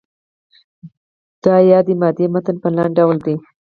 [1.43, 3.35] د یادې مادې متن په لاندې ډول دی.